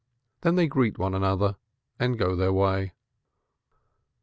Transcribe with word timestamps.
Then 0.41 0.55
they 0.55 0.65
greet 0.65 0.97
one 0.97 1.13
another 1.13 1.57
and 1.99 2.17
go 2.17 2.35
their 2.35 2.51
way." 2.51 2.93